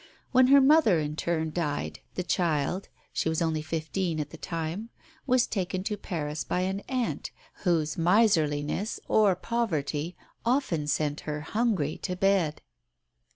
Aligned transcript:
When 0.31 0.47
her 0.47 0.61
mother 0.61 0.97
in 0.99 1.15
turn 1.15 1.51
died, 1.53 1.99
the 2.15 2.23
child 2.23 2.89
(she 3.13 3.29
was 3.29 3.39
only 3.39 3.61
fifteen 3.61 4.19
at 4.19 4.31
the 4.31 4.35
time) 4.37 4.89
was 5.27 5.45
taken 5.45 5.83
to 5.83 5.95
Paris 5.95 6.43
by 6.43 6.61
an 6.61 6.79
aunt, 6.89 7.29
whose 7.65 7.99
miserliness 7.99 8.99
or 9.07 9.35
poverty 9.35 10.17
often 10.43 10.87
sent 10.87 11.19
her 11.29 11.41
hungry 11.41 11.99
to 11.99 12.15
bed. 12.15 12.63